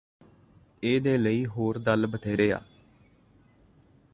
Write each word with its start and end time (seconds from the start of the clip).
ਏਦੇ 0.83 1.17
ਲਈ 1.17 1.45
ਹੋਰ 1.45 1.77
ਦਲ 1.77 2.07
ਬਥੇਰੇ 2.07 2.51
ਆ 2.51 2.61